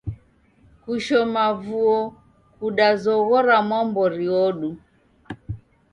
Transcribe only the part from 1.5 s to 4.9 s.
vuo kudazoghora mwambori wodu.